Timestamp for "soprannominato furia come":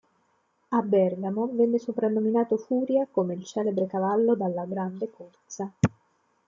1.77-3.35